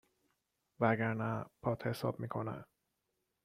وگرنه 0.79 1.45
پات 1.63 1.87
حساب 1.87 2.19
می 2.19 2.27
کنن 2.27 2.65